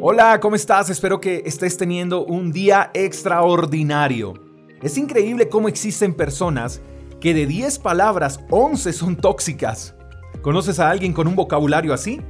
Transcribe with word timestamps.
Hola, 0.00 0.38
¿cómo 0.38 0.54
estás? 0.54 0.90
Espero 0.90 1.20
que 1.20 1.42
estés 1.44 1.76
teniendo 1.76 2.24
un 2.24 2.52
día 2.52 2.92
extraordinario. 2.94 4.34
Es 4.80 4.96
increíble 4.96 5.48
cómo 5.48 5.66
existen 5.66 6.14
personas 6.14 6.80
que 7.20 7.34
de 7.34 7.46
10 7.46 7.80
palabras, 7.80 8.38
11 8.48 8.92
son 8.92 9.16
tóxicas. 9.16 9.96
¿Conoces 10.40 10.78
a 10.78 10.88
alguien 10.88 11.12
con 11.12 11.26
un 11.26 11.34
vocabulario 11.34 11.92
así? 11.92 12.20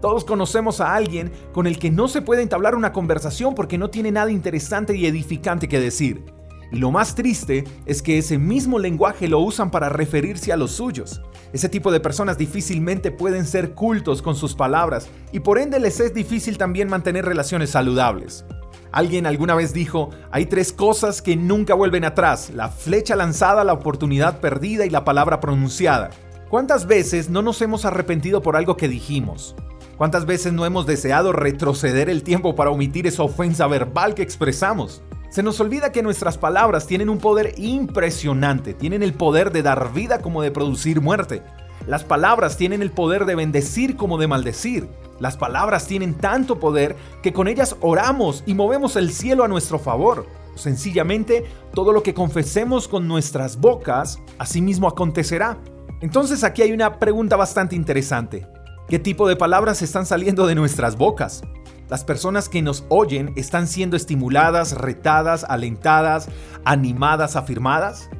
Todos 0.00 0.24
conocemos 0.24 0.80
a 0.80 0.92
alguien 0.92 1.30
con 1.52 1.68
el 1.68 1.78
que 1.78 1.92
no 1.92 2.08
se 2.08 2.20
puede 2.20 2.42
entablar 2.42 2.74
una 2.74 2.92
conversación 2.92 3.54
porque 3.54 3.78
no 3.78 3.90
tiene 3.90 4.10
nada 4.10 4.32
interesante 4.32 4.96
y 4.96 5.06
edificante 5.06 5.68
que 5.68 5.78
decir. 5.78 6.33
Y 6.74 6.78
lo 6.78 6.90
más 6.90 7.14
triste 7.14 7.62
es 7.86 8.02
que 8.02 8.18
ese 8.18 8.36
mismo 8.36 8.80
lenguaje 8.80 9.28
lo 9.28 9.38
usan 9.38 9.70
para 9.70 9.90
referirse 9.90 10.52
a 10.52 10.56
los 10.56 10.72
suyos. 10.72 11.22
Ese 11.52 11.68
tipo 11.68 11.92
de 11.92 12.00
personas 12.00 12.36
difícilmente 12.36 13.12
pueden 13.12 13.46
ser 13.46 13.74
cultos 13.74 14.20
con 14.22 14.34
sus 14.34 14.56
palabras 14.56 15.06
y 15.30 15.38
por 15.38 15.60
ende 15.60 15.78
les 15.78 16.00
es 16.00 16.12
difícil 16.12 16.58
también 16.58 16.88
mantener 16.88 17.26
relaciones 17.26 17.70
saludables. 17.70 18.44
Alguien 18.90 19.24
alguna 19.24 19.54
vez 19.54 19.72
dijo, 19.72 20.10
hay 20.32 20.46
tres 20.46 20.72
cosas 20.72 21.22
que 21.22 21.36
nunca 21.36 21.74
vuelven 21.74 22.04
atrás, 22.04 22.50
la 22.52 22.68
flecha 22.68 23.14
lanzada, 23.14 23.62
la 23.62 23.72
oportunidad 23.72 24.40
perdida 24.40 24.84
y 24.84 24.90
la 24.90 25.04
palabra 25.04 25.38
pronunciada. 25.38 26.10
¿Cuántas 26.50 26.88
veces 26.88 27.30
no 27.30 27.40
nos 27.40 27.62
hemos 27.62 27.84
arrepentido 27.84 28.42
por 28.42 28.56
algo 28.56 28.76
que 28.76 28.88
dijimos? 28.88 29.54
¿Cuántas 29.96 30.26
veces 30.26 30.52
no 30.52 30.66
hemos 30.66 30.86
deseado 30.86 31.32
retroceder 31.32 32.10
el 32.10 32.24
tiempo 32.24 32.56
para 32.56 32.70
omitir 32.70 33.06
esa 33.06 33.22
ofensa 33.22 33.68
verbal 33.68 34.16
que 34.16 34.22
expresamos? 34.22 35.04
Se 35.34 35.42
nos 35.42 35.58
olvida 35.58 35.90
que 35.90 36.04
nuestras 36.04 36.38
palabras 36.38 36.86
tienen 36.86 37.10
un 37.10 37.18
poder 37.18 37.54
impresionante, 37.56 38.72
tienen 38.72 39.02
el 39.02 39.14
poder 39.14 39.50
de 39.50 39.64
dar 39.64 39.92
vida 39.92 40.20
como 40.20 40.42
de 40.42 40.52
producir 40.52 41.00
muerte. 41.00 41.42
Las 41.88 42.04
palabras 42.04 42.56
tienen 42.56 42.82
el 42.82 42.92
poder 42.92 43.24
de 43.24 43.34
bendecir 43.34 43.96
como 43.96 44.16
de 44.16 44.28
maldecir. 44.28 44.88
Las 45.18 45.36
palabras 45.36 45.88
tienen 45.88 46.14
tanto 46.14 46.60
poder 46.60 46.94
que 47.20 47.32
con 47.32 47.48
ellas 47.48 47.74
oramos 47.80 48.44
y 48.46 48.54
movemos 48.54 48.94
el 48.94 49.10
cielo 49.10 49.42
a 49.42 49.48
nuestro 49.48 49.80
favor. 49.80 50.24
Sencillamente, 50.54 51.44
todo 51.74 51.92
lo 51.92 52.04
que 52.04 52.14
confesemos 52.14 52.86
con 52.86 53.08
nuestras 53.08 53.56
bocas, 53.56 54.20
asimismo 54.38 54.86
acontecerá. 54.86 55.58
Entonces 56.00 56.44
aquí 56.44 56.62
hay 56.62 56.70
una 56.70 57.00
pregunta 57.00 57.34
bastante 57.34 57.74
interesante. 57.74 58.46
¿Qué 58.86 59.00
tipo 59.00 59.26
de 59.26 59.34
palabras 59.34 59.82
están 59.82 60.06
saliendo 60.06 60.46
de 60.46 60.54
nuestras 60.54 60.96
bocas? 60.96 61.42
Las 61.94 62.02
personas 62.02 62.48
que 62.48 62.60
nos 62.60 62.84
oyen 62.88 63.32
están 63.36 63.68
siendo 63.68 63.96
estimuladas, 63.96 64.72
retadas, 64.72 65.46
alentadas, 65.48 66.28
animadas, 66.64 67.36
afirmadas. 67.36 68.10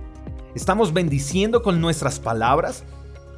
¿Estamos 0.55 0.93
bendiciendo 0.93 1.61
con 1.61 1.81
nuestras 1.81 2.21
palabras? 2.21 2.85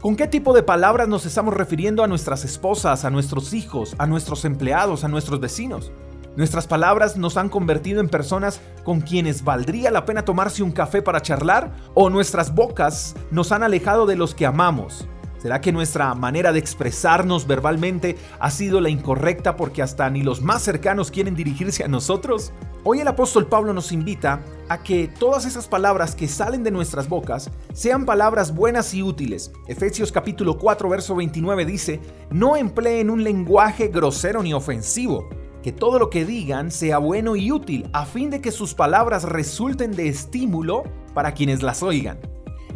¿Con 0.02 0.14
qué 0.14 0.26
tipo 0.26 0.52
de 0.52 0.62
palabras 0.62 1.08
nos 1.08 1.24
estamos 1.24 1.54
refiriendo 1.54 2.04
a 2.04 2.06
nuestras 2.06 2.44
esposas, 2.44 3.06
a 3.06 3.10
nuestros 3.10 3.54
hijos, 3.54 3.96
a 3.96 4.06
nuestros 4.06 4.44
empleados, 4.44 5.04
a 5.04 5.08
nuestros 5.08 5.40
vecinos? 5.40 5.90
¿Nuestras 6.36 6.66
palabras 6.66 7.16
nos 7.16 7.38
han 7.38 7.48
convertido 7.48 8.02
en 8.02 8.10
personas 8.10 8.60
con 8.84 9.00
quienes 9.00 9.42
valdría 9.42 9.90
la 9.90 10.04
pena 10.04 10.26
tomarse 10.26 10.62
un 10.62 10.72
café 10.72 11.00
para 11.00 11.22
charlar? 11.22 11.72
¿O 11.94 12.10
nuestras 12.10 12.54
bocas 12.54 13.16
nos 13.30 13.52
han 13.52 13.62
alejado 13.62 14.04
de 14.04 14.16
los 14.16 14.34
que 14.34 14.44
amamos? 14.44 15.08
¿Será 15.38 15.60
que 15.60 15.72
nuestra 15.72 16.14
manera 16.14 16.52
de 16.52 16.58
expresarnos 16.58 17.46
verbalmente 17.46 18.16
ha 18.40 18.50
sido 18.50 18.80
la 18.80 18.88
incorrecta 18.88 19.56
porque 19.56 19.82
hasta 19.82 20.08
ni 20.08 20.22
los 20.22 20.40
más 20.40 20.62
cercanos 20.62 21.10
quieren 21.10 21.34
dirigirse 21.34 21.84
a 21.84 21.88
nosotros? 21.88 22.52
Hoy 22.84 23.00
el 23.00 23.08
apóstol 23.08 23.46
Pablo 23.46 23.74
nos 23.74 23.92
invita 23.92 24.40
a 24.68 24.82
que 24.82 25.08
todas 25.08 25.44
esas 25.44 25.68
palabras 25.68 26.14
que 26.14 26.26
salen 26.26 26.62
de 26.62 26.70
nuestras 26.70 27.08
bocas 27.08 27.50
sean 27.74 28.06
palabras 28.06 28.54
buenas 28.54 28.94
y 28.94 29.02
útiles. 29.02 29.52
Efesios 29.66 30.10
capítulo 30.10 30.56
4 30.56 30.88
verso 30.88 31.14
29 31.14 31.66
dice, 31.66 32.00
no 32.30 32.56
empleen 32.56 33.10
un 33.10 33.22
lenguaje 33.22 33.88
grosero 33.88 34.42
ni 34.42 34.54
ofensivo, 34.54 35.28
que 35.62 35.72
todo 35.72 35.98
lo 35.98 36.10
que 36.10 36.24
digan 36.24 36.70
sea 36.70 36.98
bueno 36.98 37.36
y 37.36 37.52
útil 37.52 37.90
a 37.92 38.06
fin 38.06 38.30
de 38.30 38.40
que 38.40 38.52
sus 38.52 38.72
palabras 38.72 39.24
resulten 39.24 39.90
de 39.90 40.08
estímulo 40.08 40.84
para 41.12 41.34
quienes 41.34 41.62
las 41.62 41.82
oigan. 41.82 42.18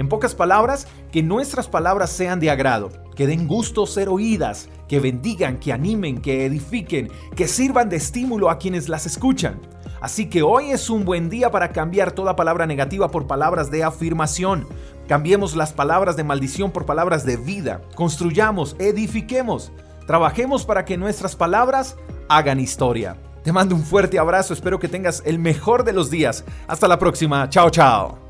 En 0.01 0.09
pocas 0.09 0.35
palabras, 0.35 0.87
que 1.13 1.23
nuestras 1.23 1.69
palabras 1.69 2.09
sean 2.09 2.41
de 2.41 2.49
agrado, 2.49 2.89
que 3.15 3.27
den 3.27 3.47
gusto 3.47 3.85
ser 3.85 4.09
oídas, 4.09 4.71
que 4.89 4.99
bendigan, 4.99 5.59
que 5.59 5.75
animen, 5.75 6.23
que 6.23 6.47
edifiquen, 6.47 7.11
que 7.37 7.47
sirvan 7.47 7.91
de 7.91 7.97
estímulo 7.97 8.49
a 8.49 8.57
quienes 8.57 8.89
las 8.89 9.05
escuchan. 9.05 9.61
Así 10.01 10.31
que 10.31 10.43
hoy 10.43 10.71
es 10.71 10.89
un 10.89 11.05
buen 11.05 11.29
día 11.29 11.51
para 11.51 11.73
cambiar 11.73 12.13
toda 12.13 12.35
palabra 12.35 12.65
negativa 12.67 13.11
por 13.11 13.27
palabras 13.27 13.71
de 13.71 13.85
afirmación. 13.85 14.67
Cambiemos 15.07 15.55
las 15.55 15.75
palabras 15.75 16.17
de 16.17 16.25
maldición 16.25 16.71
por 16.71 16.87
palabras 16.87 17.27
de 17.27 17.37
vida. 17.37 17.83
Construyamos, 17.95 18.77
edifiquemos. 18.79 19.71
Trabajemos 20.07 20.65
para 20.65 20.87
que 20.87 20.97
nuestras 20.97 21.37
palabras 21.37 21.99
hagan 22.31 22.59
historia. 22.59 23.19
Te 23.45 23.53
mando 23.53 23.75
un 23.75 23.85
fuerte 23.85 24.19
abrazo, 24.19 24.55
espero 24.55 24.79
que 24.79 24.89
tengas 24.89 25.23
el 25.27 25.39
mejor 25.39 25.85
de 25.85 25.93
los 25.93 26.09
días. 26.09 26.43
Hasta 26.69 26.89
la 26.89 26.99
próxima, 26.99 27.51
chao 27.51 27.69
chao. 27.69 28.30